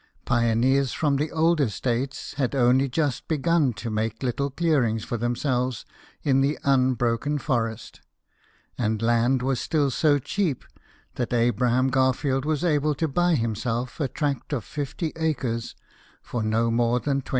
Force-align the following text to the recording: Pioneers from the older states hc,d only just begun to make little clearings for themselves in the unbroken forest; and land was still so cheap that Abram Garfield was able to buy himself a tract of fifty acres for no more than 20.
Pioneers 0.25 0.93
from 0.93 1.17
the 1.17 1.29
older 1.31 1.69
states 1.69 2.33
hc,d 2.33 2.57
only 2.57 2.89
just 2.89 3.27
begun 3.27 3.71
to 3.73 3.91
make 3.91 4.23
little 4.23 4.49
clearings 4.49 5.03
for 5.03 5.15
themselves 5.15 5.85
in 6.23 6.41
the 6.41 6.57
unbroken 6.63 7.37
forest; 7.37 8.01
and 8.79 8.99
land 8.99 9.43
was 9.43 9.59
still 9.59 9.91
so 9.91 10.17
cheap 10.17 10.65
that 11.17 11.31
Abram 11.31 11.89
Garfield 11.91 12.45
was 12.45 12.63
able 12.63 12.95
to 12.95 13.07
buy 13.07 13.35
himself 13.35 13.99
a 13.99 14.07
tract 14.07 14.53
of 14.53 14.63
fifty 14.63 15.13
acres 15.17 15.75
for 16.23 16.41
no 16.41 16.71
more 16.71 16.99
than 16.99 17.21
20. 17.21 17.29